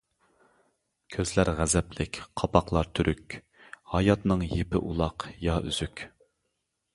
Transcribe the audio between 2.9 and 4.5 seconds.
تۈرۈك، ھاياتنىڭ